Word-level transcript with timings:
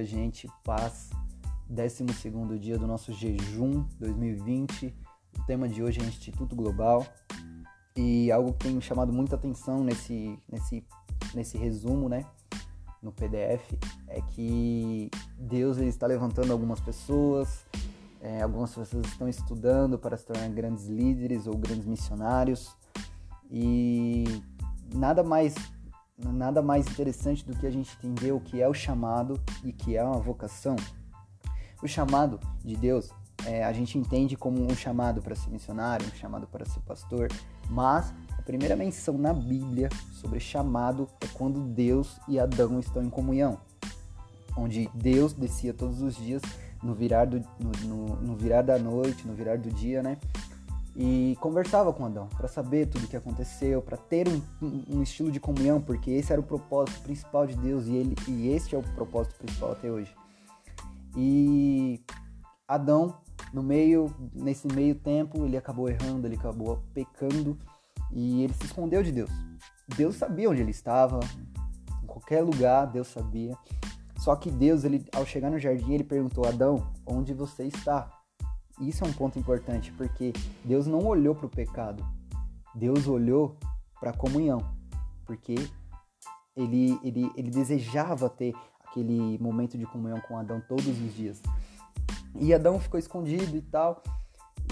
dia, 0.00 0.04
gente. 0.04 0.48
Paz. 0.64 1.10
12 1.68 2.04
dia 2.58 2.78
do 2.78 2.86
nosso 2.86 3.12
jejum 3.12 3.84
2020. 3.98 4.94
O 5.38 5.42
tema 5.44 5.68
de 5.68 5.82
hoje 5.82 6.00
é 6.00 6.04
Instituto 6.04 6.56
Global. 6.56 7.06
E 7.96 8.30
algo 8.32 8.52
que 8.52 8.64
tem 8.64 8.74
me 8.74 8.82
chamado 8.82 9.12
muita 9.12 9.36
atenção 9.36 9.84
nesse, 9.84 10.38
nesse, 10.50 10.84
nesse 11.34 11.58
resumo, 11.58 12.08
né? 12.08 12.24
No 13.02 13.12
PDF, 13.12 13.74
é 14.08 14.20
que 14.20 15.10
Deus 15.38 15.78
ele 15.78 15.88
está 15.88 16.06
levantando 16.06 16.52
algumas 16.52 16.80
pessoas, 16.80 17.64
é, 18.20 18.42
algumas 18.42 18.74
pessoas 18.74 19.06
estão 19.06 19.26
estudando 19.26 19.98
para 19.98 20.18
se 20.18 20.26
tornar 20.26 20.48
grandes 20.50 20.86
líderes 20.86 21.46
ou 21.46 21.56
grandes 21.56 21.86
missionários. 21.86 22.76
E 23.50 24.24
nada 24.94 25.22
mais 25.22 25.54
nada 26.28 26.60
mais 26.60 26.86
interessante 26.86 27.44
do 27.44 27.56
que 27.56 27.66
a 27.66 27.70
gente 27.70 27.96
entender 27.96 28.32
o 28.32 28.40
que 28.40 28.60
é 28.60 28.68
o 28.68 28.74
chamado 28.74 29.40
e 29.64 29.72
que 29.72 29.96
é 29.96 30.04
uma 30.04 30.18
vocação. 30.18 30.76
O 31.82 31.88
chamado 31.88 32.38
de 32.64 32.76
Deus 32.76 33.10
é, 33.46 33.64
a 33.64 33.72
gente 33.72 33.96
entende 33.98 34.36
como 34.36 34.62
um 34.62 34.74
chamado 34.74 35.22
para 35.22 35.34
ser 35.34 35.50
missionário, 35.50 36.06
um 36.06 36.16
chamado 36.16 36.46
para 36.46 36.66
ser 36.66 36.80
pastor, 36.80 37.28
mas 37.68 38.12
a 38.38 38.42
primeira 38.42 38.76
menção 38.76 39.16
na 39.16 39.32
Bíblia 39.32 39.88
sobre 40.12 40.40
chamado 40.40 41.08
é 41.20 41.26
quando 41.28 41.60
Deus 41.60 42.18
e 42.28 42.38
Adão 42.38 42.78
estão 42.78 43.02
em 43.02 43.10
comunhão, 43.10 43.58
onde 44.56 44.90
Deus 44.94 45.32
descia 45.32 45.72
todos 45.72 46.02
os 46.02 46.16
dias 46.16 46.42
no 46.82 46.94
virar, 46.94 47.26
do, 47.26 47.42
no, 47.58 47.70
no, 47.84 48.16
no 48.16 48.36
virar 48.36 48.62
da 48.62 48.78
noite, 48.78 49.26
no 49.26 49.34
virar 49.34 49.58
do 49.58 49.70
dia, 49.70 50.02
né? 50.02 50.18
E 50.96 51.36
conversava 51.40 51.92
com 51.92 52.04
Adão 52.04 52.28
para 52.36 52.48
saber 52.48 52.86
tudo 52.86 53.04
o 53.04 53.08
que 53.08 53.16
aconteceu, 53.16 53.80
para 53.80 53.96
ter 53.96 54.26
um, 54.28 54.42
um, 54.88 55.02
estilo 55.02 55.30
de 55.30 55.38
comunhão, 55.38 55.80
porque 55.80 56.10
esse 56.10 56.32
era 56.32 56.40
o 56.40 56.44
propósito 56.44 57.00
principal 57.02 57.46
de 57.46 57.56
Deus 57.56 57.86
e 57.86 57.94
ele 57.94 58.16
e 58.26 58.48
este 58.48 58.74
é 58.74 58.78
o 58.78 58.82
propósito 58.82 59.36
principal 59.36 59.72
até 59.72 59.90
hoje. 59.90 60.14
E 61.16 62.00
Adão, 62.66 63.16
no 63.52 63.62
meio 63.62 64.12
nesse 64.34 64.66
meio 64.68 64.94
tempo, 64.94 65.44
ele 65.44 65.56
acabou 65.56 65.88
errando, 65.88 66.26
ele 66.26 66.36
acabou 66.36 66.82
pecando 66.92 67.56
e 68.12 68.42
ele 68.42 68.54
se 68.54 68.64
escondeu 68.64 69.02
de 69.02 69.12
Deus. 69.12 69.30
Deus 69.96 70.16
sabia 70.16 70.50
onde 70.50 70.60
ele 70.60 70.70
estava, 70.70 71.20
em 72.02 72.06
qualquer 72.06 72.42
lugar 72.42 72.86
Deus 72.86 73.08
sabia. 73.08 73.56
Só 74.18 74.36
que 74.36 74.50
Deus, 74.50 74.84
ele, 74.84 75.06
ao 75.14 75.24
chegar 75.24 75.50
no 75.50 75.58
jardim, 75.58 75.94
ele 75.94 76.04
perguntou: 76.04 76.46
Adão, 76.46 76.92
onde 77.06 77.32
você 77.32 77.64
está? 77.64 78.19
Isso 78.80 79.04
é 79.04 79.06
um 79.06 79.12
ponto 79.12 79.38
importante, 79.38 79.92
porque 79.92 80.32
Deus 80.64 80.86
não 80.86 81.04
olhou 81.04 81.34
para 81.34 81.46
o 81.46 81.50
pecado, 81.50 82.04
Deus 82.74 83.06
olhou 83.06 83.56
para 84.00 84.10
a 84.10 84.16
comunhão, 84.16 84.58
porque 85.26 85.54
ele, 86.56 86.98
ele, 87.02 87.30
ele 87.36 87.50
desejava 87.50 88.28
ter 88.30 88.54
aquele 88.84 89.38
momento 89.38 89.78
de 89.78 89.86
comunhão 89.86 90.20
com 90.20 90.36
Adão 90.36 90.62
todos 90.66 90.86
os 90.86 91.14
dias. 91.14 91.40
E 92.38 92.54
Adão 92.54 92.80
ficou 92.80 92.98
escondido 92.98 93.56
e 93.56 93.62
tal. 93.62 94.02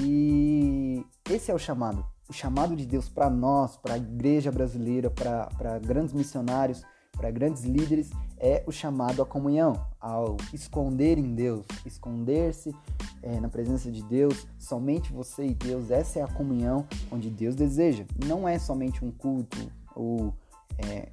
E 0.00 1.04
esse 1.30 1.50
é 1.50 1.54
o 1.54 1.58
chamado. 1.58 2.04
O 2.28 2.32
chamado 2.32 2.76
de 2.76 2.86
Deus 2.86 3.08
para 3.08 3.30
nós, 3.30 3.76
para 3.76 3.94
a 3.94 3.98
igreja 3.98 4.50
brasileira, 4.50 5.10
para 5.10 5.78
grandes 5.78 6.12
missionários, 6.12 6.82
para 7.16 7.30
grandes 7.30 7.64
líderes, 7.64 8.10
é 8.38 8.62
o 8.66 8.72
chamado 8.72 9.22
à 9.22 9.26
comunhão, 9.26 9.86
ao 9.98 10.36
esconder 10.52 11.18
em 11.18 11.34
Deus, 11.34 11.64
esconder-se 11.84 12.74
é, 13.22 13.40
na 13.40 13.48
presença 13.48 13.90
de 13.90 14.02
Deus, 14.02 14.46
somente 14.58 15.12
você 15.12 15.46
e 15.46 15.54
Deus, 15.54 15.90
essa 15.90 16.18
é 16.18 16.22
a 16.22 16.28
comunhão 16.28 16.86
onde 17.10 17.30
Deus 17.30 17.54
deseja. 17.54 18.04
Não 18.26 18.46
é 18.46 18.58
somente 18.58 19.04
um 19.04 19.10
culto 19.10 19.56
ou 19.94 20.34
é, 20.78 21.08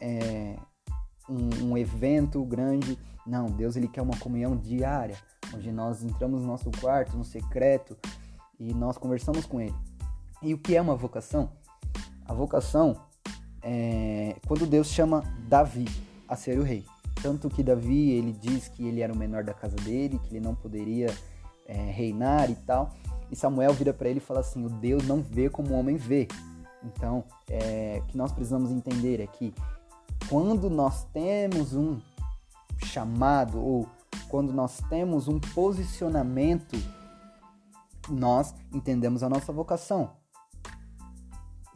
é 0.00 0.56
um, 1.28 1.70
um, 1.70 1.78
evento 1.78 2.44
grande, 2.44 2.98
não, 3.26 3.46
Deus 3.46 3.74
ele 3.74 3.88
quer 3.88 4.02
uma 4.02 4.16
comunhão 4.18 4.54
diária, 4.54 5.16
onde 5.54 5.72
nós 5.72 6.04
entramos 6.04 6.42
no 6.42 6.46
nosso 6.46 6.70
quarto, 6.78 7.16
no 7.16 7.24
secreto, 7.24 7.96
e 8.58 8.72
nós 8.74 8.98
conversamos 8.98 9.46
com 9.46 9.60
Ele. 9.60 9.74
E 10.42 10.52
o 10.52 10.58
que 10.58 10.76
é 10.76 10.80
uma 10.80 10.94
vocação? 10.94 11.50
A 12.24 12.34
vocação 12.34 12.96
é 13.64 14.36
quando 14.46 14.66
Deus 14.66 14.88
chama 14.88 15.24
Davi, 15.48 15.86
a 16.28 16.36
ser 16.36 16.58
o 16.58 16.62
rei. 16.62 16.84
Tanto 17.22 17.48
que 17.48 17.62
Davi, 17.62 18.10
ele 18.10 18.32
diz 18.32 18.68
que 18.68 18.86
ele 18.86 19.00
era 19.00 19.12
o 19.12 19.16
menor 19.16 19.42
da 19.42 19.54
casa 19.54 19.76
dele, 19.76 20.20
que 20.22 20.36
ele 20.36 20.44
não 20.44 20.54
poderia 20.54 21.12
é, 21.66 21.72
reinar 21.72 22.50
e 22.50 22.54
tal. 22.54 22.92
E 23.30 23.36
Samuel 23.36 23.72
vira 23.72 23.94
para 23.94 24.08
ele 24.08 24.18
e 24.18 24.22
fala 24.22 24.40
assim: 24.40 24.64
o 24.64 24.68
Deus 24.68 25.06
não 25.06 25.22
vê 25.22 25.48
como 25.48 25.70
o 25.70 25.78
homem 25.78 25.96
vê. 25.96 26.28
Então, 26.84 27.24
é, 27.48 28.00
o 28.02 28.06
que 28.06 28.16
nós 28.16 28.30
precisamos 28.30 28.70
entender 28.70 29.20
é 29.20 29.26
que 29.26 29.54
quando 30.28 30.68
nós 30.68 31.04
temos 31.12 31.72
um 31.72 31.98
chamado 32.84 33.58
ou 33.58 33.88
quando 34.28 34.52
nós 34.52 34.80
temos 34.88 35.28
um 35.28 35.38
posicionamento, 35.38 36.76
nós 38.10 38.54
entendemos 38.72 39.22
a 39.22 39.28
nossa 39.28 39.52
vocação. 39.52 40.10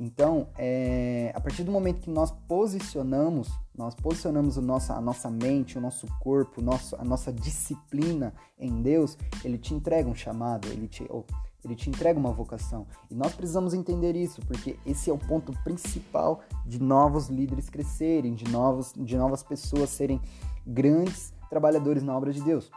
Então, 0.00 0.46
é, 0.56 1.32
a 1.34 1.40
partir 1.40 1.64
do 1.64 1.72
momento 1.72 2.00
que 2.00 2.10
nós 2.10 2.30
posicionamos, 2.46 3.48
nós 3.76 3.94
posicionamos 3.94 4.56
a 4.56 5.00
nossa 5.00 5.28
mente, 5.28 5.76
o 5.76 5.80
nosso 5.80 6.06
corpo, 6.20 6.62
nosso, 6.62 6.94
a 6.96 7.04
nossa 7.04 7.32
disciplina 7.32 8.32
em 8.58 8.80
Deus, 8.80 9.18
Ele 9.44 9.58
te 9.58 9.74
entrega 9.74 10.08
um 10.08 10.14
chamado, 10.14 10.68
Ele 10.68 10.86
te, 10.86 11.04
oh, 11.10 11.24
ele 11.64 11.74
te 11.74 11.90
entrega 11.90 12.18
uma 12.18 12.30
vocação. 12.30 12.86
E 13.10 13.14
nós 13.14 13.34
precisamos 13.34 13.74
entender 13.74 14.14
isso, 14.14 14.40
porque 14.46 14.78
esse 14.86 15.10
é 15.10 15.12
o 15.12 15.18
ponto 15.18 15.52
principal 15.64 16.40
de 16.64 16.80
novos 16.80 17.28
líderes 17.28 17.68
crescerem, 17.68 18.34
de, 18.34 18.48
novos, 18.48 18.92
de 18.96 19.16
novas 19.16 19.42
pessoas 19.42 19.90
serem 19.90 20.20
grandes 20.64 21.32
trabalhadores 21.50 22.02
na 22.02 22.16
obra 22.16 22.32
de 22.32 22.40
Deus. 22.40 22.70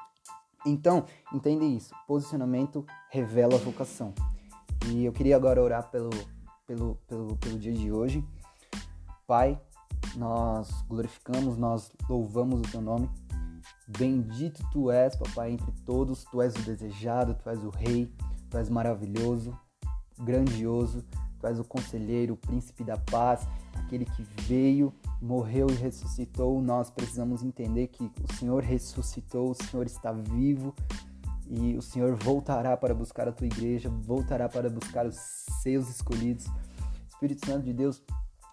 Então, 0.65 1.05
entende 1.33 1.65
isso. 1.65 1.93
Posicionamento 2.07 2.85
revela 3.09 3.55
a 3.55 3.59
vocação. 3.59 4.13
E 4.87 5.05
eu 5.05 5.11
queria 5.11 5.35
agora 5.35 5.61
orar 5.61 5.89
pelo 5.91 6.09
pelo, 6.71 6.95
pelo, 7.05 7.35
pelo 7.37 7.59
dia 7.59 7.73
de 7.73 7.91
hoje. 7.91 8.23
Pai, 9.27 9.59
nós 10.15 10.69
glorificamos, 10.87 11.57
nós 11.57 11.91
louvamos 12.09 12.61
o 12.61 12.71
teu 12.71 12.81
nome. 12.81 13.09
Bendito 13.85 14.63
tu 14.71 14.89
és, 14.89 15.15
papai, 15.17 15.51
entre 15.51 15.71
todos. 15.85 16.23
Tu 16.23 16.41
és 16.41 16.55
o 16.55 16.61
desejado, 16.61 17.33
tu 17.33 17.49
és 17.49 17.61
o 17.61 17.69
rei, 17.69 18.09
tu 18.49 18.57
és 18.57 18.69
maravilhoso, 18.69 19.57
grandioso. 20.17 21.03
Tu 21.39 21.47
és 21.47 21.59
o 21.59 21.63
conselheiro, 21.63 22.35
o 22.35 22.37
príncipe 22.37 22.83
da 22.83 22.97
paz, 22.97 23.47
aquele 23.73 24.05
que 24.05 24.21
veio, 24.43 24.93
morreu 25.21 25.67
e 25.69 25.73
ressuscitou. 25.73 26.61
Nós 26.61 26.89
precisamos 26.89 27.43
entender 27.43 27.87
que 27.87 28.03
o 28.03 28.33
Senhor 28.35 28.63
ressuscitou, 28.63 29.49
o 29.49 29.55
Senhor 29.55 29.87
está 29.87 30.11
vivo 30.13 30.73
e 31.51 31.75
o 31.75 31.81
Senhor 31.81 32.15
voltará 32.15 32.77
para 32.77 32.93
buscar 32.93 33.27
a 33.27 33.31
tua 33.31 33.45
igreja, 33.45 33.89
voltará 33.89 34.47
para 34.47 34.69
buscar 34.69 35.05
os 35.05 35.17
seus 35.61 35.89
escolhidos. 35.89 36.45
Espírito 37.09 37.45
Santo 37.45 37.65
de 37.65 37.73
Deus, 37.73 38.01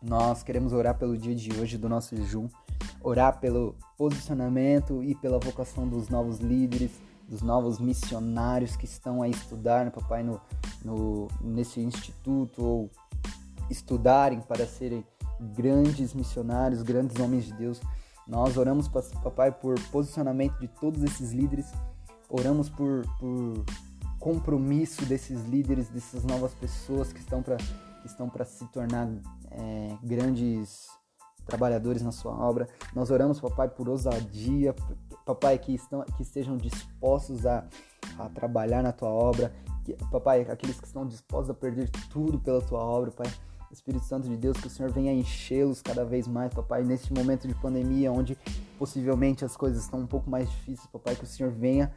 nós 0.02 0.42
queremos 0.42 0.72
orar 0.72 0.98
pelo 0.98 1.16
dia 1.16 1.34
de 1.34 1.52
hoje 1.60 1.78
do 1.78 1.88
nosso 1.88 2.16
jejum, 2.16 2.48
orar 3.00 3.38
pelo 3.38 3.76
posicionamento 3.96 5.02
e 5.04 5.14
pela 5.14 5.38
vocação 5.38 5.86
dos 5.86 6.08
novos 6.08 6.38
líderes, 6.38 6.90
dos 7.28 7.40
novos 7.40 7.78
missionários 7.78 8.74
que 8.74 8.84
estão 8.84 9.22
a 9.22 9.28
estudar, 9.28 9.88
papai, 9.92 10.24
no, 10.24 10.40
no, 10.84 11.28
nesse 11.40 11.80
instituto 11.80 12.64
ou 12.64 12.90
estudarem 13.70 14.40
para 14.40 14.66
serem 14.66 15.06
grandes 15.40 16.12
missionários, 16.14 16.82
grandes 16.82 17.16
homens 17.20 17.44
de 17.44 17.52
Deus. 17.52 17.80
Nós 18.26 18.56
oramos, 18.56 18.88
papai, 18.88 19.52
por 19.52 19.78
posicionamento 19.92 20.58
de 20.58 20.66
todos 20.66 21.04
esses 21.04 21.30
líderes 21.30 21.72
Oramos 22.28 22.68
por, 22.68 23.06
por 23.18 23.64
compromisso 24.18 25.04
desses 25.06 25.44
líderes, 25.46 25.88
dessas 25.88 26.24
novas 26.24 26.52
pessoas 26.54 27.12
que 27.12 27.20
estão 27.20 27.42
para 27.42 27.56
estão 28.04 28.28
para 28.28 28.44
se 28.44 28.64
tornar 28.66 29.08
é, 29.50 29.96
grandes 30.02 30.86
trabalhadores 31.46 32.02
na 32.02 32.12
sua 32.12 32.32
obra. 32.32 32.68
Nós 32.94 33.10
oramos, 33.10 33.40
papai, 33.40 33.68
por 33.68 33.88
ousadia, 33.88 34.74
papai, 35.24 35.58
que, 35.58 35.74
estão, 35.74 36.02
que 36.16 36.22
estejam 36.22 36.56
dispostos 36.56 37.46
a, 37.46 37.66
a 38.18 38.28
trabalhar 38.28 38.82
na 38.82 38.92
tua 38.92 39.08
obra, 39.08 39.52
papai, 40.10 40.42
aqueles 40.42 40.78
que 40.78 40.86
estão 40.86 41.06
dispostos 41.06 41.50
a 41.50 41.54
perder 41.54 41.90
tudo 42.10 42.38
pela 42.38 42.60
tua 42.60 42.80
obra, 42.80 43.10
pai. 43.10 43.26
Espírito 43.70 44.04
Santo 44.04 44.28
de 44.28 44.36
Deus, 44.36 44.56
que 44.56 44.66
o 44.66 44.70
Senhor 44.70 44.90
venha 44.90 45.12
enchê-los 45.12 45.82
cada 45.82 46.04
vez 46.04 46.26
mais, 46.26 46.52
papai, 46.52 46.82
neste 46.82 47.12
momento 47.12 47.46
de 47.46 47.54
pandemia, 47.54 48.10
onde 48.10 48.36
possivelmente 48.78 49.44
as 49.44 49.56
coisas 49.56 49.82
estão 49.82 50.00
um 50.00 50.06
pouco 50.06 50.30
mais 50.30 50.50
difíceis, 50.50 50.86
papai, 50.86 51.14
que 51.14 51.24
o 51.24 51.26
Senhor 51.26 51.52
venha 51.52 51.92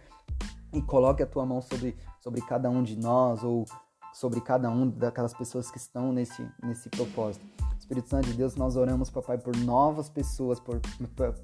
e 0.73 0.81
coloque 0.81 1.23
a 1.23 1.27
tua 1.27 1.45
mão 1.45 1.61
sobre, 1.61 1.97
sobre 2.19 2.41
cada 2.41 2.69
um 2.69 2.83
de 2.83 2.97
nós 2.97 3.43
ou 3.43 3.65
sobre 4.13 4.41
cada 4.41 4.69
um 4.69 4.89
daquelas 4.89 5.33
pessoas 5.33 5.71
que 5.71 5.77
estão 5.77 6.11
nesse, 6.11 6.45
nesse 6.61 6.89
propósito. 6.89 7.45
Espírito 7.79 8.09
Santo 8.09 8.27
de 8.27 8.33
Deus, 8.33 8.55
nós 8.55 8.75
oramos, 8.75 9.09
papai, 9.09 9.37
por 9.37 9.55
novas 9.57 10.09
pessoas, 10.09 10.59
por, 10.59 10.79
por, 11.15 11.35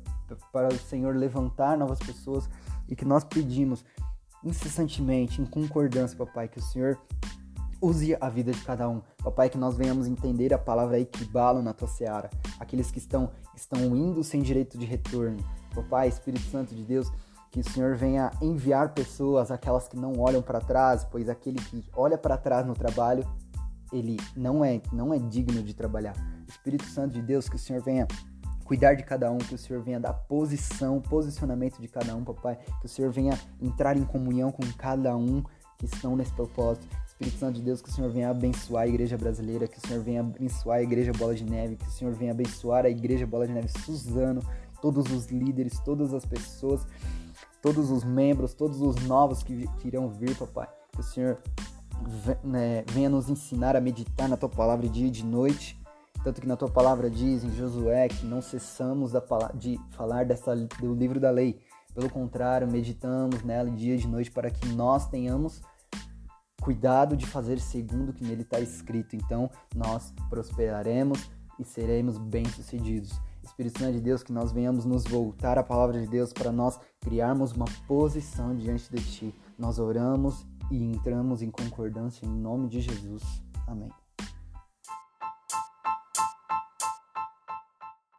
para 0.52 0.68
o 0.70 0.78
Senhor 0.78 1.16
levantar 1.16 1.78
novas 1.78 2.00
pessoas 2.00 2.50
e 2.88 2.96
que 2.96 3.06
nós 3.06 3.24
pedimos 3.24 3.84
incessantemente, 4.44 5.42
em 5.42 5.46
concordância, 5.46 6.18
papai, 6.18 6.48
que 6.48 6.60
o 6.60 6.62
Senhor 6.62 6.98
use 7.82 8.16
a 8.20 8.30
vida 8.30 8.52
de 8.52 8.62
cada 8.62 8.90
um. 8.90 9.02
Papai, 9.24 9.50
que 9.50 9.58
nós 9.58 9.78
venhamos 9.78 10.08
entender 10.08 10.54
a 10.54 10.58
palavra 10.58 11.00
equibalo 11.00 11.62
na 11.62 11.74
tua 11.74 11.88
seara. 11.88 12.30
Aqueles 12.60 12.92
que 12.92 12.98
estão, 12.98 13.32
estão 13.56 13.96
indo 13.96 14.24
sem 14.24 14.42
direito 14.42 14.78
de 14.78 14.86
retorno. 14.86 15.38
Papai, 15.74 16.08
Espírito 16.08 16.44
Santo 16.46 16.74
de 16.74 16.84
Deus, 16.84 17.12
que 17.52 17.60
o 17.60 17.64
Senhor 17.64 17.96
venha 17.96 18.32
enviar 18.42 18.94
pessoas, 18.94 19.52
aquelas 19.52 19.88
que 19.88 19.98
não 19.98 20.20
olham 20.20 20.42
para 20.42 20.60
trás, 20.60 21.06
pois 21.06 21.30
aquele 21.30 21.60
que 21.60 21.84
olha 21.94 22.18
para 22.18 22.38
trás 22.38 22.66
no 22.66 22.74
trabalho, 22.74 23.26
ele 23.92 24.18
não 24.36 24.64
é, 24.64 24.82
não 24.92 25.14
é 25.14 25.20
digno 25.20 25.62
de 25.64 25.74
trabalhar. 25.74 26.14
Espírito 26.48 26.86
Santo 26.86 27.14
de 27.14 27.22
Deus, 27.22 27.48
que 27.48 27.56
o 27.56 27.60
Senhor 27.60 27.82
venha 27.82 28.08
cuidar 28.66 28.96
de 28.96 29.04
cada 29.04 29.32
um, 29.32 29.38
que 29.38 29.56
o 29.56 29.58
Senhor 29.58 29.82
venha 29.82 30.00
dar 30.00 30.14
posição, 30.14 31.00
posicionamento 31.00 31.80
de 31.80 31.88
cada 31.88 32.14
um, 32.16 32.24
papai, 32.24 32.60
que 32.82 32.86
o 32.86 32.90
Senhor 32.90 33.12
venha 33.12 33.40
entrar 33.62 33.96
em 33.96 34.04
comunhão 34.04 34.52
com 34.52 34.64
cada 34.78 35.16
um 35.16 35.42
que 35.78 35.86
estão 35.86 36.16
nesse 36.16 36.34
propósito. 36.34 36.86
Espírito 37.18 37.40
Santo 37.40 37.56
de 37.56 37.64
Deus, 37.64 37.82
que 37.82 37.90
o 37.90 37.92
Senhor 37.92 38.12
venha 38.12 38.30
abençoar 38.30 38.84
a 38.84 38.88
igreja 38.88 39.18
brasileira, 39.18 39.68
que 39.68 39.80
o 39.80 39.88
Senhor 39.88 40.04
venha 40.04 40.22
abençoar 40.22 40.78
a 40.78 40.84
igreja 40.84 41.12
Bola 41.14 41.34
de 41.34 41.44
Neve, 41.44 41.76
que 41.76 41.88
o 41.88 41.90
Senhor 41.90 42.14
venha 42.14 42.32
abençoar 42.32 42.86
a 42.86 42.90
igreja 42.90 43.26
Bola 43.26 43.48
de 43.48 43.54
Neve 43.54 43.70
Suzano, 43.70 44.40
todos 44.80 45.12
os 45.12 45.26
líderes, 45.26 45.80
todas 45.80 46.14
as 46.14 46.24
pessoas, 46.24 46.86
todos 47.60 47.90
os 47.90 48.04
membros, 48.04 48.54
todos 48.54 48.82
os 48.82 48.96
novos 49.08 49.42
que, 49.42 49.68
que 49.80 49.88
irão 49.88 50.10
vir, 50.10 50.38
papai. 50.38 50.68
Que 50.92 51.00
o 51.00 51.04
Senhor 51.04 51.40
né, 52.44 52.84
venha 52.92 53.10
nos 53.10 53.30
ensinar 53.30 53.76
a 53.76 53.82
meditar 53.82 54.30
na 54.30 54.38
tua 54.38 54.50
palavra 54.50 54.88
dia 54.88 55.08
e 55.08 55.12
de 55.12 55.26
noite 55.26 55.76
tanto 56.24 56.42
que 56.42 56.48
na 56.48 56.58
tua 56.58 56.70
palavra 56.70 57.10
diz 57.10 57.46
em 57.46 57.52
Josué 57.52 58.10
que 58.10 58.26
não 58.26 58.42
cessamos 58.42 59.14
de 59.56 59.80
falar 59.92 60.26
dessa, 60.26 60.56
do 60.56 60.94
livro 60.94 61.22
da 61.22 61.32
lei. 61.32 61.58
Pelo 61.94 62.10
contrário, 62.10 62.68
meditamos 62.68 63.44
nela 63.44 63.72
dia 63.72 63.96
e 63.96 63.98
de 63.98 64.08
noite 64.08 64.30
para 64.30 64.52
que 64.52 64.68
nós 64.68 65.08
tenhamos 65.08 65.62
cuidado 66.68 67.16
de 67.16 67.26
fazer 67.26 67.62
segundo 67.62 68.10
o 68.10 68.14
que 68.14 68.26
nele 68.26 68.42
está 68.42 68.60
escrito. 68.60 69.16
Então, 69.16 69.50
nós 69.74 70.14
prosperaremos 70.30 71.32
e 71.58 71.64
seremos 71.64 72.18
bem-sucedidos. 72.18 73.18
Espírito 73.42 73.80
Santo 73.80 73.94
de 73.94 74.02
Deus, 74.02 74.22
que 74.22 74.34
nós 74.34 74.52
venhamos 74.52 74.84
nos 74.84 75.06
voltar 75.06 75.58
à 75.58 75.64
palavra 75.64 76.02
de 76.02 76.08
Deus 76.08 76.34
para 76.34 76.52
nós 76.52 76.78
criarmos 77.00 77.54
uma 77.54 77.68
posição 77.88 78.54
diante 78.54 78.92
de 78.94 79.02
Ti. 79.02 79.36
Nós 79.58 79.80
oramos 79.80 80.46
e 80.70 80.84
entramos 80.84 81.42
em 81.42 81.50
concordância 81.50 82.26
em 82.26 82.30
nome 82.30 82.68
de 82.68 82.82
Jesus. 82.82 83.24
Amém. 83.66 83.90